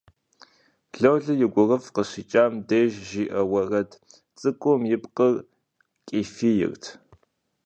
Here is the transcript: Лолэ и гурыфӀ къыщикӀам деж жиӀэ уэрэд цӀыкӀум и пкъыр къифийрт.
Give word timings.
Лолэ 0.99 1.33
и 1.45 1.47
гурыфӀ 1.53 1.89
къыщикӀам 1.95 2.53
деж 2.67 2.91
жиӀэ 3.09 3.41
уэрэд 3.51 3.91
цӀыкӀум 4.39 4.81
и 4.95 4.97
пкъыр 5.03 5.35
къифийрт. 6.07 6.83